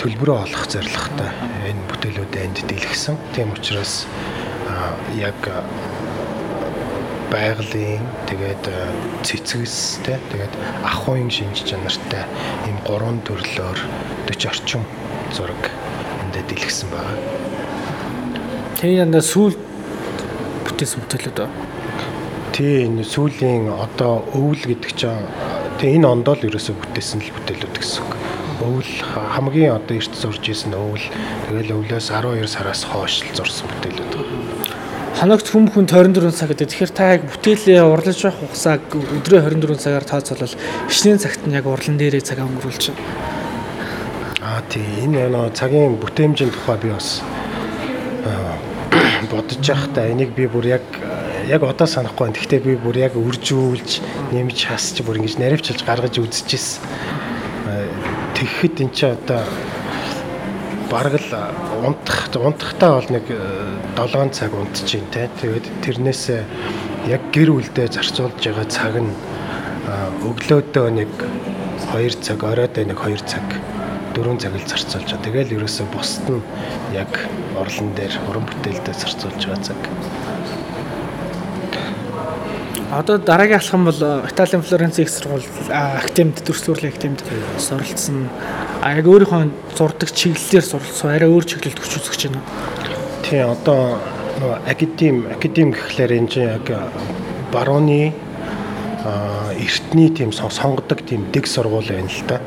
төлбөрөө 0.01 0.37
олох 0.45 0.65
зорилготой 0.65 1.29
энэ 1.69 1.85
бүтээлүүдэд 1.89 2.41
энд 2.41 2.57
дэлгэсэн. 2.65 3.17
Тийм 3.37 3.53
учраас 3.53 4.09
яг 5.17 5.37
байгалийн 7.33 8.05
тэгээд 8.29 8.65
цэцгэстэй 9.25 10.17
тэгээд 10.33 10.53
ахуйн 10.85 11.29
шинж 11.29 11.61
чанартай 11.65 12.25
ийм 12.69 12.77
гурван 12.85 13.21
төрлөөр 13.25 13.79
40 14.29 14.49
орчим 14.49 14.83
зураг 15.33 15.69
эндээ 16.25 16.43
дэлгэсэн 16.49 16.89
байгаа. 16.93 17.17
Тэ 18.77 18.97
янда 18.97 19.21
сүүл 19.21 19.57
бүтээсэн 20.65 21.01
бүтээлүүд 21.05 21.39
үү? 22.53 22.57
Тийм 22.57 23.01
сүүлийн 23.01 23.73
одоо 23.73 24.21
өвөл 24.37 24.61
гэдэг 24.69 24.93
чинь 24.93 25.25
Тэгээ 25.83 25.99
энэ 25.99 26.07
ондоо 26.07 26.37
л 26.37 26.47
ерөөсөө 26.47 26.75
бүтээсэн 26.79 27.19
л 27.25 27.33
бүтээлүүд 27.33 27.75
гэсэн 27.75 28.07
үг. 28.07 28.13
Өвөл 28.63 28.93
хамгийн 29.35 29.75
одоо 29.75 29.99
эрт 29.99 30.13
зурж 30.15 30.45
исэн 30.47 30.71
өвөл 30.77 31.07
тэгэл 31.49 31.75
өвлөөс 31.75 32.07
12 32.07 32.47
сараас 32.47 32.87
хойш 32.87 33.25
л 33.25 33.35
зурсан 33.35 33.67
бүтээлүүд. 33.67 34.13
Хоногт 35.19 35.47
хүм 35.49 35.67
хүн 35.73 35.89
24 35.91 36.31
цаг 36.31 36.55
гэдэг. 36.55 36.71
Тэгэхээр 36.71 36.93
та 36.95 37.19
яг 37.19 37.27
бүтээлээ 37.27 37.83
урлаж 37.83 38.15
байх 38.15 38.37
хугацааг 38.39 38.83
өдрөө 38.95 39.39
24 39.43 39.83
цагаар 39.83 40.05
тооцоолол 40.07 40.55
хичнээн 40.87 41.19
цагт 41.19 41.41
нь 41.43 41.57
яг 41.57 41.65
урлан 41.67 41.97
дээрээ 41.99 42.23
цаг 42.23 42.39
өнгөрүүлж 42.39 42.83
байна. 42.93 43.03
Аа 44.39 44.61
тий 44.71 44.87
энэ 45.03 45.27
нөө 45.33 45.51
цагийн 45.51 45.99
бүтээмжийн 45.99 46.53
тухай 46.53 46.77
би 46.79 46.95
бас 46.95 47.19
бодож 49.27 49.59
явахдаа 49.59 50.07
энийг 50.13 50.31
би 50.31 50.47
бүр 50.47 50.79
яг 50.79 50.85
яг 51.47 51.63
одоо 51.63 51.87
санахгүй 51.87 52.29
байна. 52.29 52.37
Гэхдээ 52.37 52.61
би 52.63 52.75
бүр 52.79 52.97
яг 52.97 53.13
үржүүлж, 53.19 53.99
нэмж 54.31 54.59
хасч 54.69 55.03
бүр 55.03 55.19
ингэж 55.19 55.37
наривчилж 55.41 55.83
гаргаж 55.83 56.19
үзчихсэн. 56.19 56.83
Аа, 57.67 57.87
Тэгэхэд 58.33 58.81
эн 58.83 58.91
чи 58.91 59.05
одоо 59.05 59.43
бараг 60.91 61.15
л 61.17 61.31
унтах 61.85 62.29
унтахтаа 62.35 62.99
бол 62.99 63.09
нэг 63.09 63.25
7 63.95 64.29
цаг 64.35 64.51
унтж 64.53 64.83
дээ. 64.83 65.29
Тэгээд 65.41 65.65
тэрнээсээ 65.81 66.41
яг 67.07 67.21
гэр 67.31 67.49
бүлдээ 67.55 67.87
зарцуулж 67.93 68.37
байгаа 68.37 68.67
цаг 68.69 68.99
нь 69.01 69.11
өглөөдөө 70.27 70.87
нэг 70.91 71.11
2 71.93 72.21
цаг, 72.21 72.39
оройдоо 72.43 72.83
нэг 72.85 72.99
2 72.99 73.21
цаг, 73.25 73.45
4 74.15 74.37
цаг 74.37 74.53
л 74.53 74.69
зарцуулж 74.69 75.09
байгаа. 75.13 75.25
Тэгэл 75.25 75.55
ерөөсөө 75.57 75.87
бусд 75.93 76.25
нь 76.29 76.41
яг 76.93 77.11
орлон 77.57 77.93
дээр 77.97 78.13
уран 78.29 78.45
бүтээлдээ 78.47 78.95
зарцуулж 78.97 79.41
байгаа 79.45 79.63
цаг. 79.63 79.79
Одоо 82.93 83.17
дараагийн 83.17 83.57
алхам 83.57 83.85
бол 83.85 83.97
э, 84.01 84.27
Италийн 84.29 84.61
Флоренц 84.61 84.99
их 84.99 85.09
сургууль 85.09 85.41
а, 85.69 85.97
академид 85.97 86.43
төгс 86.45 86.61
сургуулийн 86.61 86.93
академид 86.93 87.23
суралцсан. 87.57 88.29
А 88.83 88.93
яг 88.93 89.07
өөрийнхөө 89.09 89.49
зурдаг 89.73 90.13
чиглэлээр 90.13 90.61
суралцсан. 90.61 91.09
Арай 91.09 91.25
өөр 91.25 91.41
чиглэлд 91.41 91.81
хүч 91.81 91.97
үзэж 91.97 92.29
байна. 92.29 92.45
Тий 93.25 93.41
одоо 93.41 93.97
нөгөө 94.37 94.57
академ 94.69 95.25
академ 95.25 95.73
гэхлээр 95.73 96.11
энэ 96.21 96.29
чинь 96.29 96.53
яг 96.53 96.69
барууны 97.49 98.13
а 99.03 99.51
эртний 99.57 100.13
тийм 100.13 100.31
сон- 100.31 100.53
сонгодог 100.53 101.01
тийм 101.01 101.25
дэг 101.33 101.49
сургууль 101.49 101.89
байна 101.89 102.13
л 102.13 102.21
да. 102.29 102.41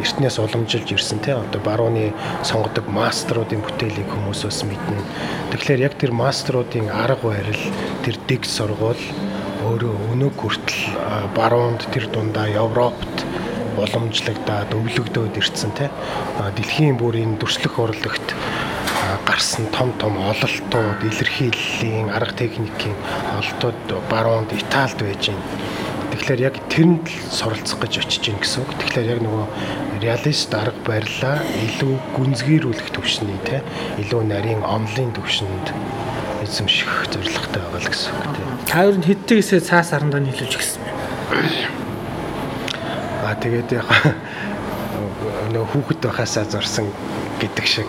Эртнээс 0.00 0.40
уламжилж 0.40 0.96
ирсэн 0.96 1.20
те 1.20 1.36
одоо 1.36 1.60
барууны 1.60 2.14
сонгодог 2.40 2.88
мастеруудын 2.88 3.60
бүтээлийг 3.60 4.08
хүмүүсөөс 4.08 4.64
мэднэ. 4.64 5.04
Тэгэхээр 5.52 5.84
яг 5.84 6.00
тэр 6.00 6.16
мастеруудын 6.16 6.88
арга 6.88 7.36
барил 7.36 7.62
тэр 8.00 8.16
дэг 8.24 8.48
сургууль 8.48 9.27
өөрөө 9.68 9.94
өнөө 10.16 10.30
хүртэл 10.40 10.80
баруунд 11.36 11.84
тэр 11.92 12.08
дундаа 12.08 12.48
Европт 12.48 13.16
уламжлагдаад 13.76 14.72
өвлөгдөөд 14.72 15.36
ирсэн 15.36 15.72
те. 15.76 15.90
Дэлхийн 16.56 16.96
бүрийн 16.96 17.36
дүрслэх 17.36 17.76
урлагт 17.78 18.32
гарсан 19.28 19.68
том 19.76 19.92
том 20.00 20.16
ололтууд, 20.16 21.04
илэрхийллийн 21.04 22.08
арга 22.10 22.32
техникийн 22.32 22.96
ололтууд 23.38 24.08
баруунд 24.10 24.50
Италид 24.56 24.98
байж 25.04 25.30
байна. 25.30 25.44
Тэгэхээр 26.12 26.40
яг 26.48 26.56
тэрэнд 26.72 27.04
л 27.04 27.20
суралцах 27.30 27.78
гэж 27.84 27.92
очиж 28.02 28.24
гин 28.24 28.40
гэсэн 28.40 28.64
үг. 28.64 28.72
Тэгэхээр 28.80 29.12
яг 29.12 29.20
нөгөө 29.20 29.44
реалист 30.02 30.50
арга 30.56 30.80
барилаа 30.88 31.36
илүү 31.44 31.94
гүнзгийрүүлэх 32.16 32.88
төвшний 32.96 33.38
те 33.44 33.60
илүү 34.00 34.22
нарийн 34.24 34.64
омлын 34.64 35.12
төвшөнд 35.12 35.66
эзэмших 36.48 37.12
зорилготой 37.12 37.62
байгаа 37.62 37.80
л 37.84 37.90
гэсэн 37.92 38.12
үг 38.16 38.28
те. 38.32 38.40
Та 38.66 38.74
хоёр 38.82 38.96
нь 38.96 39.06
хэдтэйгээс 39.06 39.68
цаас 39.68 39.92
арандаа 39.92 40.20
нийлүүлж 40.24 40.54
гисэн 40.56 40.80
бэ? 40.82 40.90
А 43.28 43.36
тэгээд 43.36 43.68
яг 43.76 43.88
нөө 45.52 45.64
хүүхэд 45.68 46.00
байхасаа 46.08 46.44
зурсан 46.48 46.88
гэдэг 47.40 47.66
шиг 47.68 47.88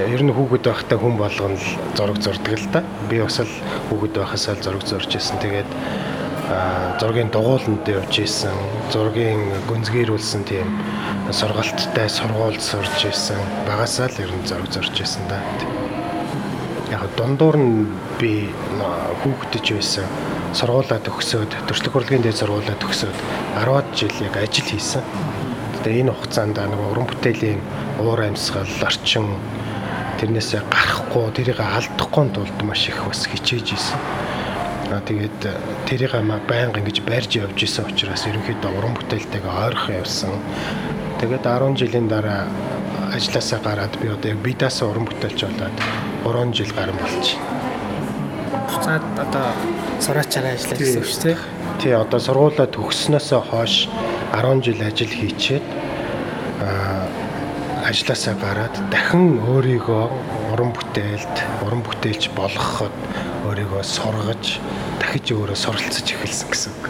ер 0.00 0.22
нь 0.24 0.32
хүүхэд 0.32 0.64
байхдаа 0.64 0.98
хүн 0.98 1.16
болгоно 1.20 1.56
л 1.60 1.68
зураг 1.96 2.18
зурдаг 2.24 2.56
л 2.56 2.68
да. 2.72 2.80
Би 3.08 3.20
бас 3.20 3.40
л 3.44 3.52
хүүхэд 3.92 4.16
байхасаа 4.16 4.56
л 4.56 4.64
зураг 4.64 4.84
зурж 4.88 5.10
ирсэн. 5.12 5.36
Тэгээд 5.44 5.70
зургийн 7.00 7.30
дугууланд 7.30 7.86
явж 7.86 8.24
исэн, 8.24 8.56
зургийн 8.90 9.40
гүнзгийрүүлсэн 9.68 10.42
тийм 10.48 10.68
сургалттай 11.30 12.08
сургуульд 12.08 12.62
сурж 12.62 13.04
исэн. 13.06 13.38
Багасаа 13.68 14.08
л 14.08 14.22
ер 14.24 14.32
нь 14.32 14.46
зураг 14.48 14.68
зурж 14.72 14.96
исэн 14.96 15.22
да. 15.28 15.38
Яг 16.90 17.06
дундуур 17.14 17.56
нь 17.56 17.86
би 18.18 18.50
нөө 18.78 19.22
хүүхэдж 19.22 19.66
байсан 19.78 20.06
сургуулаа 20.58 20.98
төгсөөд 21.06 21.52
төрчлөг 21.70 21.94
урлагийн 21.94 22.24
дээд 22.26 22.42
сургуулаа 22.42 22.74
төгсөөд 22.82 23.18
10-аад 23.62 23.88
жил 23.94 24.16
яг 24.26 24.34
ажил 24.34 24.66
хийсэн. 24.66 25.04
Тэгээ 25.86 26.02
энэ 26.02 26.14
хугацаанд 26.18 26.58
нэг 26.58 26.82
уран 26.82 27.06
бүтээлийн 27.06 27.62
уур 28.02 28.26
амьсгал, 28.26 28.66
орчин 28.82 29.38
тэрнээсээ 30.18 30.66
гарахгүй, 30.66 31.30
тэрийг 31.30 31.62
алдахгүй 31.62 32.26
тулд 32.34 32.58
маш 32.66 32.90
их 32.90 32.98
бас 33.06 33.22
хичээж 33.30 33.66
исэн. 33.78 33.98
Аа 34.90 34.98
тэгээд 35.06 35.38
тэрийг 35.86 36.18
маа 36.26 36.42
байнга 36.50 36.82
ингэж 36.82 37.06
байрж 37.06 37.38
явж 37.38 37.62
исэн 37.62 37.86
учраас 37.86 38.26
ерөнхийдөө 38.26 38.70
уран 38.74 38.98
бүтээлтэйгээ 38.98 39.54
ойрхон 39.70 39.94
явсан. 40.02 40.34
Тэгээд 41.22 41.46
10 41.46 41.78
жилийн 41.78 42.10
дараа 42.10 42.50
ажилласаа 43.14 43.62
гараад 43.62 43.94
би 44.02 44.10
одоо 44.10 44.34
яг 44.34 44.42
бидаасаа 44.42 44.90
уран 44.90 45.06
бүтээлч 45.06 45.46
болоод 45.46 45.78
3 46.24 46.54
жил 46.54 46.72
гарсан 46.76 46.96
болж 47.00 47.28
байна. 47.34 47.60
Буцаад 48.70 49.04
одоо 49.24 49.46
сураачаараа 50.00 50.52
ажиллаж 50.56 50.78
гэсэн 50.78 51.00
үг 51.00 51.08
шүү 51.08 51.22
дээ. 51.24 51.38
Тий 51.80 51.94
одоо 51.96 52.20
сургуулаа 52.20 52.68
төгснөөсөө 52.76 53.40
хойш 53.50 53.74
10 54.34 54.64
жил 54.64 54.80
ажил 54.84 55.12
хийчээд 55.20 55.66
аа 56.60 57.08
ажилласаа 57.90 58.34
гараад 58.38 58.74
дахин 58.92 59.40
өөрийгөө 59.50 60.04
уран 60.52 60.70
бүтээлд 60.76 61.36
уран 61.66 61.82
бүтээлч 61.86 62.30
болгоход 62.36 62.94
өөрийгөө 63.48 63.82
сургаж 63.82 64.60
дахиж 65.00 65.32
өөрөө 65.32 65.56
суралцж 65.56 66.06
эхэлсэн 66.14 66.48
гэсэн 66.52 66.70
үг. 66.76 66.84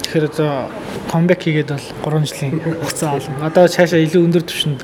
Тэгэхээр 0.00 0.26
одоо 0.30 0.70
комбек 1.10 1.42
хийгээд 1.42 1.70
бол 1.74 2.22
3 2.22 2.30
жилийн 2.30 2.62
хугацаа 2.62 3.18
олно. 3.18 3.42
Одоо 3.42 3.66
цаашаа 3.68 4.00
илүү 4.00 4.22
өндөр 4.22 4.44
түвшинд 4.46 4.80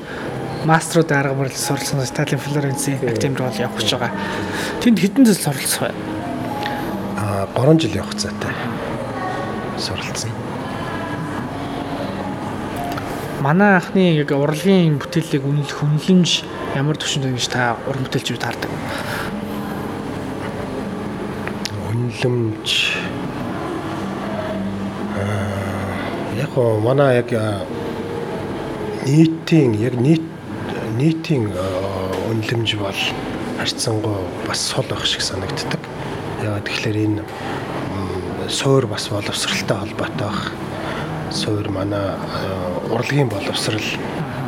маструуд 0.65 1.11
арга 1.11 1.33
барил 1.33 1.55
суралцсан 1.55 2.03
Италийн 2.03 2.39
Флоренцийн 2.39 2.97
академид 2.97 3.39
бол 3.39 3.57
явах 3.57 3.77
гэж 3.77 3.91
байгаа. 3.97 4.11
Тэнд 4.81 4.99
хэдэн 4.99 5.25
жил 5.25 5.35
суралцсан 5.35 5.87
вэ? 5.87 5.93
Аа 7.17 7.47
3 7.55 7.79
жилийн 7.81 8.03
хугацаатай 8.03 8.53
суралцсан. 9.77 10.29
Манай 13.41 13.75
анхны 13.75 14.13
яг 14.13 14.31
урлагийн 14.31 15.01
бүтээлийг 15.01 15.41
үнэлэх 15.41 15.81
үнэлэмж 15.81 16.31
ямар 16.77 16.97
түвшинд 16.97 17.25
байна 17.25 17.37
гэж 17.41 17.47
та 17.49 17.75
уран 17.89 18.05
бүтээлчүүд 18.05 18.43
хардаг. 18.45 18.69
Үнэлэмж 21.89 22.69
аа 25.17 26.37
яг 26.37 26.53
манай 26.85 27.17
яг 27.17 27.33
нийтийн 29.09 29.73
яг 29.81 29.97
нийт 29.97 30.30
нийтийн 31.01 31.49
аа, 31.57 32.13
үнэлэмж 32.29 32.77
бол 32.77 33.01
харьцангуй 33.57 34.21
бас 34.45 34.61
сул 34.61 34.85
байх 34.85 35.01
шиг 35.09 35.25
санагддаг. 35.25 35.81
Яагаад 36.45 36.69
тэгэхээр 36.69 36.97
энэ 37.05 37.21
суур 38.45 38.85
бас 38.85 39.09
боловсралтай 39.09 39.77
холбоотой 39.81 40.29
байх. 40.29 40.53
Суур 41.33 41.65
манай 41.73 42.13
аа, 42.13 42.93
урлагийн 42.93 43.33
боловсрал 43.33 43.81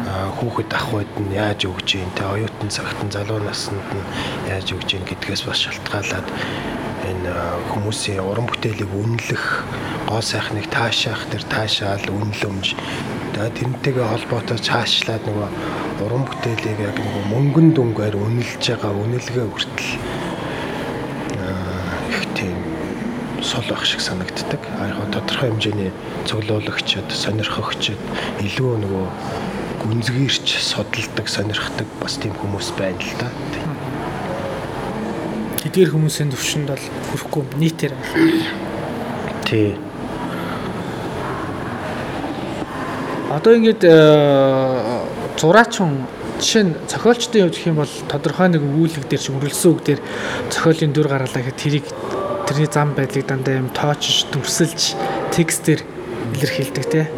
аа, 0.05 0.29
хүүхэд 0.37 0.69
ахуйд 0.77 1.09
нь 1.25 1.33
яаж 1.33 1.65
өгж 1.65 1.97
юм 1.97 2.11
те 2.13 2.21
оюутан 2.29 2.69
цагт 2.69 3.01
нь 3.01 3.09
залуу 3.09 3.41
наснд 3.41 3.81
нь 3.89 4.05
яаж 4.53 4.77
өгж 4.77 5.01
юм 5.01 5.09
гэдгээс 5.09 5.49
бас 5.49 5.57
шалтгаалаад 5.57 6.27
энэ 7.09 7.33
хүмүүсийн 7.73 8.21
уран 8.21 8.45
бүтээлийг 8.45 8.93
үнэлэх 8.93 9.65
гоо 10.05 10.21
сайхныг 10.21 10.69
таашаах 10.69 11.25
тэр 11.33 11.41
таашаал 11.49 12.05
үнэлэмж 12.13 12.77
тэгээ 13.33 13.57
тэрнтэйгээ 13.57 14.07
холбоотой 14.07 14.59
цаашлаад 14.61 15.23
нөгөө 15.25 15.49
уран 16.05 16.23
бүтээлийг 16.29 16.79
яг 16.85 16.97
нөгөө 17.01 17.23
мөнгөн 17.33 17.67
дүнгээр 17.73 18.15
үнэлж 18.17 18.61
байгаа 18.61 18.93
үнэлгээ 18.93 19.45
хүртэл 19.49 19.91
их 22.13 22.21
тийм 22.37 22.57
сул 23.41 23.65
байх 23.69 23.83
шиг 23.89 24.01
санагддаг. 24.05 24.61
Яг 24.61 25.09
тодорхой 25.09 25.49
хэмжээний 25.49 25.91
цуглуулагчид, 26.29 27.09
сонирхогчид 27.09 27.99
илүү 28.45 28.73
нөгөө 28.85 29.05
гүнзгийрч 29.83 30.47
судалдаг, 30.61 31.27
сонирхдаг 31.27 31.87
бас 31.99 32.15
тийм 32.21 32.37
хүмүүс 32.37 32.71
байна 32.77 33.01
л 33.01 33.17
да. 33.19 33.27
Тэдгээр 35.63 35.91
хүмүүсийн 35.91 36.31
төвшөнд 36.31 36.69
бол 36.69 36.85
хүрэхгүй 37.11 37.43
нийтээр 37.59 37.93
Тий. 39.43 39.75
Одоо 43.33 43.57
ингээд 43.57 43.81
э, 43.81 45.01
зураачин 45.41 46.05
жишээ 46.37 46.63
нь 46.69 46.77
зохиолчдын 46.85 47.49
хувьд 47.49 47.57
гэх 47.57 47.65
юм 47.65 47.81
бол 47.81 47.93
тодорхой 48.05 48.45
нэг 48.53 48.61
өгүүлэг 48.61 49.09
дээр 49.09 49.21
чи 49.25 49.33
үргэлжлсэн 49.33 49.71
үг 49.73 49.81
дээр 49.81 50.01
зохиолын 50.53 50.93
дүр 50.93 51.07
гаргалаа 51.09 51.41
гэхэд 51.41 51.57
тэрийг 51.57 51.85
тэрний 52.45 52.69
зам 52.69 52.93
байдлыг 52.93 53.25
дандаа 53.25 53.57
юм 53.57 53.73
тоочж 53.73 54.29
дүрсэлж 54.29 54.93
текстээр 55.33 55.81
илэрхийлдэг 56.37 56.85
те. 56.85 57.09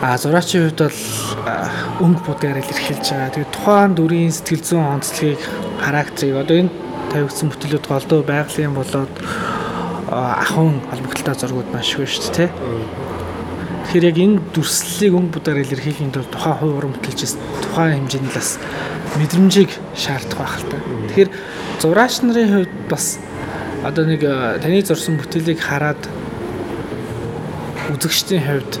А 0.00 0.16
зураачийн 0.16 0.72
хувьд 0.72 0.80
бол 0.80 1.00
а, 1.44 1.68
өнгө 2.00 2.24
будгаар 2.24 2.64
илэрхийлж 2.64 3.04
байгаа. 3.12 3.34
Тэгээд 3.36 3.52
тухайн 3.52 3.92
дүрийн 4.00 4.32
сэтгэл 4.32 4.64
зүйн 4.64 4.86
онцлогийг 4.96 5.42
характерыг 5.84 6.40
одоо 6.40 6.56
энэ 6.56 6.72
тавигдсан 7.12 7.52
бүтээлүүд 7.52 7.84
голдуу 7.84 8.20
байгалийн 8.24 8.72
болоод 8.72 9.12
а, 10.08 10.40
ахын 10.40 10.80
холбогдолтой 10.88 11.36
зургууд 11.36 11.68
маш 11.68 11.92
их 11.92 12.00
байна 12.00 12.16
шүү 12.16 12.32
дээ. 12.32 13.07
Тэгэхээр 13.88 14.04
яг 14.04 14.18
энэ 14.20 14.40
дүрслэлийг 14.52 15.14
өнгө 15.16 15.32
будаар 15.40 15.64
илэрхийлэхийн 15.64 16.12
тулд 16.12 16.28
тухайн 16.28 16.60
хувь 16.60 16.76
уран 16.76 16.92
бүтээлчээс 16.92 17.40
тухайн 17.64 18.04
хэмжээний 18.04 18.32
лас 18.36 18.60
мэдрэмжийг 19.16 19.72
шаардах 19.96 20.44
байх 20.44 20.60
л 20.60 20.68
та. 20.68 20.76
Тэгэхээр 21.08 21.30
зураач 21.80 22.14
нарын 22.20 22.52
хувьд 22.52 22.74
бас 22.92 23.16
одоо 23.80 24.04
нэг 24.04 24.20
э, 24.28 24.60
таны 24.60 24.84
зурсан 24.84 25.16
бүтээлийг 25.16 25.56
хараад 25.64 26.04
үзэгчдийн 27.96 28.44
хувьд 28.44 28.72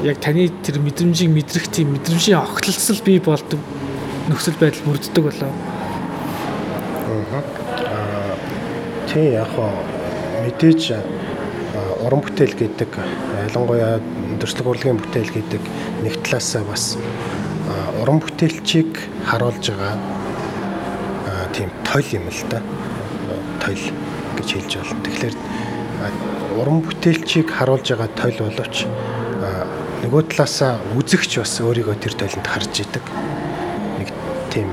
яг 0.00 0.16
таны 0.24 0.48
тэр 0.64 0.80
мэдрэмжийг 0.80 1.28
мэдрэх 1.28 1.68
тийм 1.68 1.92
мэдрэмжийн 1.92 2.40
огтлцол 2.40 3.04
бий 3.04 3.20
болдог 3.20 3.60
нөхцөл 4.32 4.56
байдал 4.56 4.88
бүрддэг 4.88 5.24
болоо. 5.28 5.52
Аа 7.84 8.32
тий 9.12 9.36
яг 9.36 9.52
хоо 9.52 9.76
мэдээж 10.40 10.96
уран 12.00 12.22
бүтээл 12.24 12.54
гэдэг 12.56 12.90
ялангуяа 13.50 14.00
төрслөг 14.40 14.66
урлагийн 14.72 15.00
бүтээл 15.00 15.32
гэдэг 15.36 15.62
нэг 16.04 16.14
талаасаа 16.24 16.64
бас 16.64 16.96
уран 18.00 18.20
бүтээлчийг 18.24 18.96
харуулж 19.28 19.70
байгаа 19.70 19.94
аа, 21.28 21.46
тийм 21.52 21.68
тойл 21.84 22.08
юм 22.16 22.26
л 22.32 22.42
да. 22.48 22.62
Тойл 23.60 23.84
гэж 24.40 24.48
хэлж 24.48 24.72
байна. 24.80 25.04
Тэгэхээр 25.04 25.34
уран 26.56 26.80
бүтээлчийг 26.88 27.48
харуулж 27.52 27.86
байгаа 27.92 28.10
тойл 28.16 28.38
боловч 28.48 28.86
нөгөө 30.00 30.22
талаасаа 30.32 30.80
үзэгч 30.96 31.38
бас 31.44 31.60
өөрийгөө 31.60 31.96
тэр 32.00 32.14
тойлонд 32.16 32.48
харж 32.48 32.72
идэг. 32.80 33.04
Нэг 34.00 34.08
тийм 34.48 34.72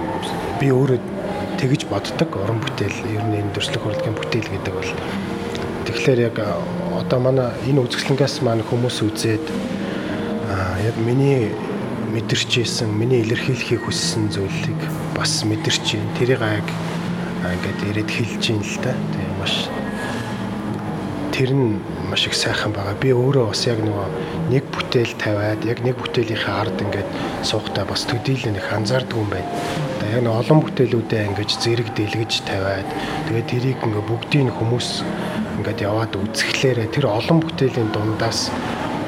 би 0.60 0.72
өөрөө 0.72 1.00
тэгж 1.60 1.90
боддог 1.92 2.32
уран 2.40 2.64
бүтээл 2.64 2.98
ер 3.12 3.24
нь 3.28 3.38
энэ 3.44 3.52
төрслөг 3.52 3.84
урлагийн 3.84 4.16
бүтээл 4.16 4.48
гэдэг 4.56 4.74
бол 4.74 4.92
тэгэхээр 5.88 6.20
яг 6.28 6.38
одоо 7.00 7.20
манай 7.24 7.56
энэ 7.64 7.80
үзэсгэлэнгээс 7.88 8.44
маань 8.44 8.68
хүмүүс 8.68 9.00
үзээд 9.08 9.46
яг 10.84 10.96
миний 11.00 11.48
мэдэрч 12.12 12.60
ийсэн 12.60 12.92
миний 12.92 13.24
илэрхийлэхийг 13.24 13.88
хүссэн 13.88 14.28
зүйлийг 14.28 14.80
бас 15.16 15.48
мэдэрч 15.48 15.96
юм 15.96 16.04
тэрийг 16.20 16.44
яг 16.44 16.68
ингээд 17.48 17.80
ирээд 17.88 18.12
хэлж 18.12 18.44
юм 18.52 18.60
л 18.60 18.76
та 18.84 18.92
тийм 19.16 19.32
маш 19.40 19.56
тэр 21.32 21.52
нь 21.56 21.80
маш 22.10 22.26
их 22.28 22.34
сайхан 22.34 22.74
байгаа. 22.74 22.96
Би 22.98 23.14
өөрөө 23.14 23.52
бас 23.52 23.62
яг 23.70 23.80
нөгөө 23.84 24.08
нэг 24.50 24.64
бүтээл 24.74 25.14
тавиад 25.22 25.62
яг 25.70 25.80
нэг 25.86 25.96
бүтээлийнхээ 26.02 26.56
ард 26.56 26.78
ингээд 26.82 27.10
суухдаа 27.46 27.86
бас 27.86 28.08
төдийлэн 28.10 28.58
их 28.58 28.68
анзаардаг 28.74 29.16
юм 29.16 29.30
байна. 29.30 29.52
Одоо 30.02 30.10
яг 30.18 30.26
олон 30.26 30.60
бүтээлүүдээ 30.66 31.28
ингээд 31.30 31.52
зэрэг 31.62 31.90
дэлгэж 31.94 32.32
тавиад 32.48 32.90
тэгээд 33.30 33.48
тэрийг 33.54 33.80
ингээд 33.86 34.10
бүгдийг 34.10 34.50
хүмүүс 34.58 34.90
ингээд 35.58 35.80
яваад 35.82 36.14
үзэхлээрэ 36.14 36.94
тэр 36.94 37.10
олон 37.10 37.42
бүтээлийн 37.42 37.90
дундаас 37.90 38.54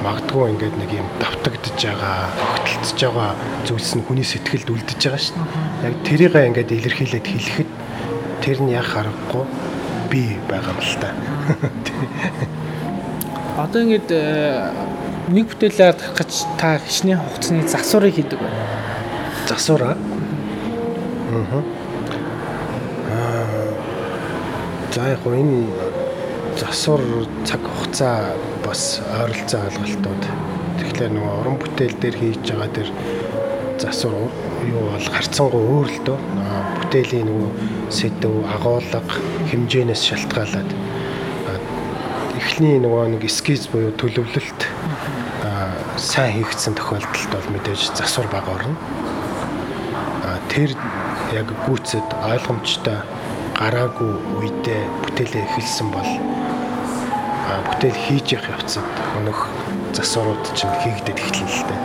магадгүй 0.04 0.56
ингээд 0.56 0.76
нэг 0.80 0.92
юм 0.96 1.08
давтагдж 1.20 1.76
байгаа, 1.76 2.32
огтлцж 2.56 3.00
байгаа 3.04 3.32
зүйлс 3.68 3.92
нь 4.00 4.06
хүний 4.08 4.24
сэтгэлд 4.24 4.72
үлдэж 4.72 5.02
байгаа 5.06 5.20
дээ. 5.20 5.88
Яг 5.92 5.96
тэрийгээ 6.08 6.48
ингээд 6.50 6.72
илэрхийлээд 6.72 7.28
хэлэхэд 7.28 7.70
тэр 8.42 8.58
нь 8.64 8.72
яг 8.72 8.88
харахгүй 8.88 9.44
би 10.10 10.40
байгаа 10.48 10.72
юм 10.72 10.80
л 10.80 10.96
та. 11.04 11.10
Одоо 13.64 13.80
ингээд 13.84 14.10
э, 14.10 14.72
нэг 15.36 15.52
бүтээлээ 15.52 15.90
ардах 15.92 16.16
гэж 16.16 16.32
та 16.56 16.80
хичнээн 16.80 17.20
хугацааны 17.20 17.68
засварыг 17.68 18.16
хийдэг 18.16 18.40
байна. 18.40 18.64
Засвараа. 19.52 19.94
Аа. 19.94 21.60
Аа. 23.12 23.68
За 24.96 25.12
яг 25.12 25.20
гоо 25.28 25.36
энэ 25.36 25.68
засвар 26.60 27.02
цаг 27.48 27.62
хугацаа 27.64 28.36
бас 28.66 29.00
ойролцоо 29.16 29.64
ойлголтууд. 29.64 30.24
Тэгэхээр 30.80 31.12
нөгөө 31.16 31.34
уран 31.40 31.58
бүтээл 31.62 31.96
дээр 32.04 32.16
хийж 32.20 32.44
байгаа 32.52 32.70
тэр 32.76 32.90
засвар 33.80 34.28
юу 34.68 34.84
бол 34.92 35.08
харьцангуй 35.08 35.64
өөр 35.64 35.88
л 35.88 36.00
дөө. 36.04 36.20
Бүтээлийн 36.84 37.28
нөгөө 37.32 37.52
сэдв, 37.96 38.34
агуулга, 38.44 39.00
хэмжээнээс 39.52 40.04
шалтгаалаад 40.04 40.70
аа, 41.48 41.60
эхлний 42.36 42.76
нөгөө 42.84 43.16
нэг 43.16 43.24
эскиз 43.24 43.72
буюу 43.72 43.96
төлөвлөлт 43.96 44.62
сайн 45.96 46.44
хийгдсэн 46.44 46.76
тохиолдолд 46.76 47.32
бол 47.32 47.48
мэдээж 47.56 47.96
засвар 47.96 48.28
бага 48.28 48.60
орно. 48.60 48.76
Тэр 50.52 50.76
яг 51.32 51.48
гүйцэд 51.68 52.08
ойлгомжтой 52.20 53.00
гараагүй 53.60 54.12
үедээ 54.40 54.82
бүтээлээ 55.04 55.44
эхэлсэн 55.46 55.88
бол 55.92 56.39
бүтээл 57.70 57.98
хийж 58.06 58.38
явах 58.38 58.62
явцад 58.62 58.88
өнөх 59.20 59.40
засварууд 59.98 60.44
чинь 60.54 60.74
хийгдээд 60.82 61.18
эхэлнэ 61.18 61.50
л 61.50 61.64
дээ. 61.70 61.82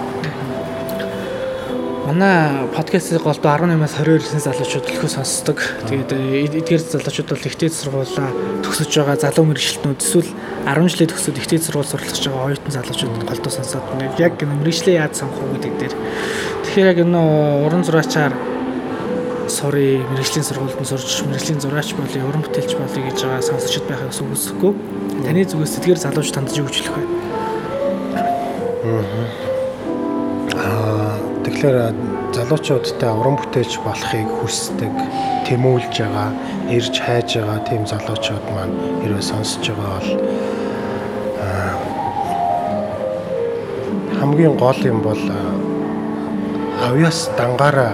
Манай 2.05 2.69
подкастыг 2.77 3.25
голдоо 3.25 3.57
18-аас 3.57 3.97
22 3.97 4.29
насны 4.29 4.41
залуучууд 4.45 4.85
төлхөө 4.85 5.09
сонсдог. 5.09 5.59
Тэгээд 5.89 6.13
э, 6.13 6.45
эдгээр 6.53 6.83
залуучууд 6.85 7.33
бол 7.33 7.49
ихтэй 7.49 7.73
сургуулаа 7.73 8.29
төгсөж 8.61 8.93
байгаа 8.93 9.17
залуу 9.25 9.49
мэрэгчлэтнүүд 9.49 10.05
эсвэл 10.05 10.29
10 10.69 10.93
жилийн 10.93 11.11
төгсөөд 11.17 11.41
ихтэй 11.41 11.61
сургууль 11.65 11.89
сурлаж 11.89 12.21
байгаа 12.29 12.45
оюутан 12.53 12.77
залуучууд 12.77 13.25
голдоо 13.25 13.53
сонсоод 13.57 14.21
яг 14.21 14.37
мэрэгчлээ 14.37 15.01
яаж 15.01 15.17
сонгох 15.17 15.49
уу 15.49 15.57
гэдэг 15.57 15.73
дээр. 15.81 15.95
Тэгэхээр 16.69 16.91
яг 16.93 16.99
энэ 17.09 17.21
уран 17.65 17.89
зураачаар 17.89 18.37
сурыг 19.49 20.05
мэрэгжлийн 20.11 20.47
сургуульд 20.47 20.81
нь 20.81 20.89
сурч 20.89 21.25
мэрэгжлийн 21.29 21.61
зураач 21.61 21.93
болъё, 21.95 22.29
уран 22.29 22.43
бүтээлч 22.45 22.73
болъё 22.77 23.03
гэж 23.05 23.19
байгаа 23.25 23.43
сонсогчд 23.43 23.85
байхыг 23.89 24.13
үгүйсэхгүй. 24.13 24.73
Таны 25.25 25.45
зүгээс 25.45 25.75
тэдгээр 25.77 26.01
залууч 26.01 26.29
танд 26.33 26.51
юу 26.57 26.69
хэлэх 26.69 26.95
вэ? 26.95 27.05
Аа 30.61 31.17
тэгэхээр 31.45 31.77
залуучуудтай 32.37 33.11
уран 33.13 33.37
бүтээлч 33.39 33.75
болохыг 33.85 34.29
хүсдэг, 34.41 34.95
тэмүүлж 35.47 35.95
байгаа, 36.01 36.31
ирж 36.73 36.95
хайж 37.05 37.29
байгаа 37.37 37.61
тийм 37.69 37.83
залуучууд 37.85 38.47
маань 38.55 38.75
хэрвээ 39.05 39.25
сонсож 39.25 39.65
байгаа 39.69 40.01
бол 40.01 40.11
хамгийн 44.19 44.57
гол 44.57 44.81
юм 44.89 45.01
бол 45.05 45.23
авьяас 46.81 47.31
дангаараа 47.37 47.93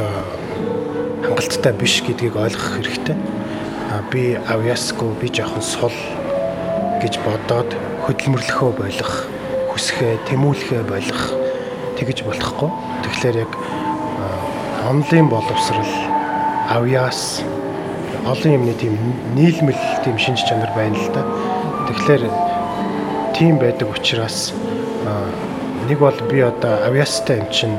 одоо 0.00 0.24
хангалттай 1.22 1.72
биш 1.72 2.00
гэдгийг 2.06 2.36
ойлгох 2.36 2.80
хэрэгтэй. 2.80 3.16
Би 4.10 4.22
авьяасгүй 4.48 5.12
би 5.20 5.28
жоохон 5.28 5.62
сул 5.62 5.96
гэж 7.02 7.20
бодоод 7.24 7.74
хөдөлмөрлөхөө 8.06 8.70
болох 8.80 9.12
хүсхээ 9.72 10.24
тэмүүлэхээ 10.30 10.82
болох 10.88 11.22
тэгэж 12.00 12.24
болохгүй. 12.24 12.70
Тэгэхээр 13.04 13.36
яг 13.44 13.52
онлын 14.88 15.28
боловсрал 15.28 15.92
авьяас 16.70 17.42
олон 18.24 18.52
юмны 18.56 18.74
тийм 18.80 18.96
нийлмэл 19.36 19.84
тийм 20.04 20.16
шинж 20.18 20.48
чанар 20.48 20.72
байна 20.76 20.96
л 20.96 21.12
да. 21.12 21.22
Тэгэхээр 21.92 22.24
тийм 23.36 23.58
байдаг 23.58 23.90
учраас 23.92 24.52
нэг 25.88 25.98
бол 25.98 26.16
би 26.30 26.40
одоо 26.40 26.88
авьяастай 26.88 27.44
юм 27.44 27.50
чинь 27.52 27.76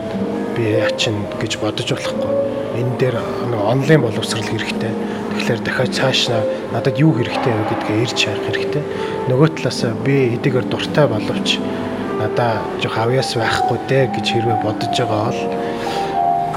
би 0.56 0.76
яачин 0.78 1.16
гэж 1.42 1.58
бодож 1.62 1.90
болохгүй. 1.92 2.32
Энэ 2.80 2.98
дээр 3.00 3.16
нэг 3.52 3.62
онлайн 3.62 4.02
боловсрал 4.02 4.44
хэрэгтэй. 4.44 4.92
Тэгэхээр 5.36 5.60
дахиад 5.64 5.96
цаашаа 5.96 6.42
надад 6.74 7.00
юу 7.00 7.12
хэрэгтэй 7.16 7.54
вэ 7.54 7.64
гэдгээ 7.70 7.98
ирж 8.06 8.20
харах 8.26 8.46
хэрэгтэй. 8.48 8.84
Нөгөө 9.30 9.50
талаасаа 9.60 9.92
би 10.06 10.16
эдгээр 10.36 10.66
дуртай 10.68 11.08
боловч 11.08 11.60
надаа 12.20 12.62
жоох 12.84 12.98
авьяас 12.98 13.36
байхгүй 13.36 13.78
дээ 13.90 14.06
гэж 14.16 14.26
хэрвээ 14.32 14.58
бодож 14.64 14.94
байгаа 14.96 15.22
бол 15.30 15.42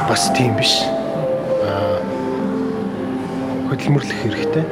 бас 0.09 0.23
тийм 0.37 0.55
биш. 0.59 0.85
Аа 1.67 1.99
хөдөлмөрлөх 3.71 4.19
хэрэгтэй. 4.23 4.65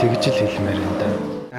Тэгж 0.00 0.22
л 0.32 0.38
хэлмээр 0.40 0.80
энэ 0.80 1.00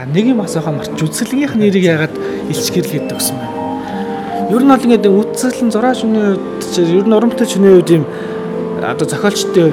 нэг 0.09 0.33
юм 0.33 0.41
асуухаа 0.41 0.73
марч 0.73 0.97
үзэсгэлгийнх 0.97 1.55
нэрийг 1.55 1.85
ягаад 1.85 2.15
илчгэрл 2.49 2.89
гэдэг 2.89 3.17
гэсэн 3.21 3.37
бэ? 3.37 3.60
Ер 4.51 4.63
нь 4.63 4.67
бол 4.67 4.83
ингээд 4.83 5.07
үзэсгэлэн 5.07 5.71
зураач 5.71 6.03
хүний 6.03 6.35
хувьд 6.35 6.59
ч 6.75 6.83
ер 6.83 7.07
нь 7.07 7.15
бүтээлч 7.15 7.53
хүний 7.55 7.71
хувьд 7.71 7.91
юм 7.95 8.05
одоо 8.83 9.07
зохиолчтой 9.07 9.71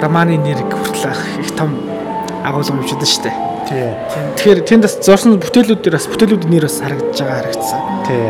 романы 0.00 0.40
нэрийг 0.40 0.72
хүртэл 0.72 1.12
их 1.44 1.52
том 1.52 1.76
агуулга 2.40 2.72
юм 2.72 2.80
шүү 2.80 2.96
дээ. 3.28 3.36
Тий. 3.68 3.92
Тэгэхээр 4.40 4.60
тэнд 4.64 4.82
бас 4.88 4.96
зурсан 5.04 5.36
бүтээлүүд 5.36 5.84
дээр 5.84 6.00
бас 6.00 6.08
бүтээлүүдийн 6.08 6.48
нэр 6.48 6.64
бас 6.64 6.80
харагдаж 6.80 7.18
байгаа 7.20 7.36
харагдсан. 7.44 7.80
Тий. 8.08 8.24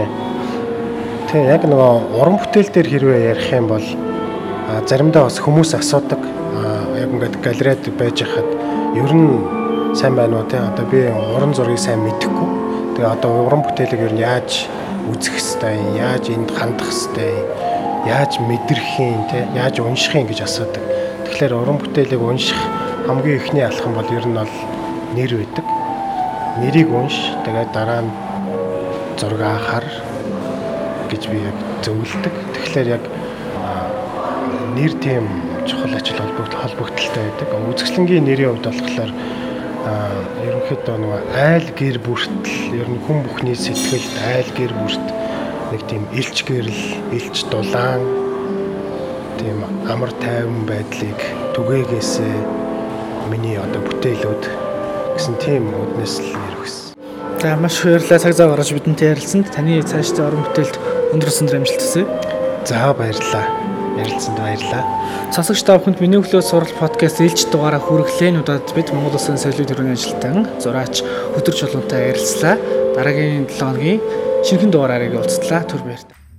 Тий, 1.30 1.42
яг 1.46 1.62
нөгөө 1.62 2.18
уран 2.18 2.36
бүтээл 2.42 2.74
дээр 2.74 2.88
хэрвээ 2.90 3.20
ярих 3.30 3.48
юм 3.54 3.70
бол 3.70 3.86
заримдаа 4.90 5.30
бас 5.30 5.38
хүмүүс 5.38 5.78
асуудаг. 5.78 6.18
Яг 6.98 7.14
ингээд 7.14 7.38
галерейд 7.46 7.86
байж 7.94 8.26
хахад 8.26 8.50
ер 8.98 9.12
нь 9.14 9.38
сайн 9.94 10.18
байна 10.18 10.42
уу 10.42 10.50
те 10.50 10.58
одоо 10.58 10.84
би 10.90 11.06
уран 11.06 11.54
зургийг 11.54 11.78
сайн 11.78 12.02
мэдэхгүй. 12.02 12.98
Тэгээ 12.98 13.14
одоо 13.14 13.46
уран 13.46 13.62
бүтээлийг 13.62 14.02
ер 14.10 14.14
нь 14.18 14.26
яаж 14.26 14.66
үзэх 15.08 15.40
хэвтэй, 15.40 15.76
яаж 15.96 16.28
энд 16.28 16.50
хандах 16.52 16.92
хэвтэй, 16.92 17.34
яаж 18.06 18.36
мэдрэх 18.40 19.00
юм 19.00 19.24
те 19.32 19.48
яаж 19.56 19.80
унших 19.80 20.14
юм 20.14 20.26
гэж 20.28 20.44
асуудаг. 20.44 20.84
Тэгэхээр 21.24 21.52
уран 21.56 21.78
бүтээлийг 21.80 22.20
унших 22.20 22.60
хамгийн 23.06 23.40
ихний 23.40 23.64
алхам 23.64 23.94
бол 23.96 24.08
ер 24.12 24.26
нь 24.26 24.36
бол 24.36 24.54
нэр 25.16 25.32
байдаг. 25.36 25.66
нэрийг 26.60 26.90
унш 26.92 27.16
тэгээд 27.44 27.70
дараа 27.72 28.02
нь 28.04 28.10
зураг 29.18 29.60
хар 29.68 29.86
гэж 31.10 31.22
би 31.30 31.38
яг 31.46 31.56
зөвлөдөг. 31.84 32.34
Тэгэхээр 32.54 32.88
яг 32.96 33.04
нэр 34.76 34.92
тийм 35.04 35.24
чухал 35.68 35.94
ажил 35.94 36.18
холбогдол 36.18 36.60
холбогдолтой 36.60 37.24
байдаг. 37.28 37.48
Үзэсгэлэнгийн 37.70 38.24
нэрийн 38.26 38.50
хувьд 38.50 38.66
болохоор 38.66 39.10
ерөнхийдөө 40.44 40.96
нөгөө 41.00 41.20
айл 41.40 41.68
гэр 41.78 41.98
бүртэл 42.04 42.80
ер 42.80 42.88
нь 42.90 43.00
хүн 43.06 43.24
бүхний 43.24 43.56
сэтгэлд 43.56 44.14
айл 44.28 44.50
гэр 44.58 44.72
бүрт 44.76 45.06
нэг 45.72 45.82
тийм 45.88 46.04
илч 46.12 46.44
гэрэл, 46.44 46.82
илч 47.16 47.36
дулаан 47.48 48.02
тийм 49.40 49.64
амар 49.88 50.12
тайван 50.20 50.68
байдлыг 50.68 51.20
түгээгээсээ 51.56 52.36
миний 53.32 53.56
одоо 53.56 53.80
бүтээлүүд 53.88 54.44
гэсэн 55.16 55.34
тийм 55.40 55.72
үднэс 55.72 56.20
л 56.20 56.60
өгсөн. 56.60 56.92
За 57.40 57.56
маш 57.56 57.80
баярлалаа 57.80 58.20
цаг 58.20 58.34
зав 58.36 58.52
гаргаж 58.52 58.72
бидэнтэй 58.76 59.16
ярилцсанд. 59.16 59.48
Таны 59.48 59.80
цаашдын 59.80 60.28
орон 60.28 60.44
бүтээлд 60.44 60.76
өндөр 61.16 61.32
өсөндөр 61.32 61.58
амжилт 61.62 61.80
хүсье. 61.80 62.04
За 62.68 62.92
баярлалаа. 62.92 63.69
Ярилцсанд 64.00 64.40
баярлалаа. 64.40 64.82
Сонсогч 65.34 65.62
та 65.64 65.76
бүхэнд 65.76 66.00
миний 66.00 66.20
өглөө 66.20 66.42
сурал 66.42 66.72
подкаст 66.80 67.20
ээлж 67.20 67.52
дугаараа 67.52 67.82
хүргэлээ. 67.84 68.40
Удаад 68.40 68.72
бид 68.72 68.92
Монгол 68.96 69.16
Улсын 69.20 69.36
соёлын 69.36 69.68
төрийн 69.68 69.94
ажилтан 69.94 70.48
зураач 70.62 71.04
хөтөр 71.36 71.54
чулуунтай 71.54 72.10
ярилцлаа. 72.10 72.56
Дараагийн 72.96 73.44
7 73.44 73.60
хоногийн 73.60 74.00
шинэхэн 74.46 74.72
дугаараарыг 74.72 75.14
уулзлаа. 75.20 75.62
Түр 75.68 75.84
баярлалаа. 75.84 76.29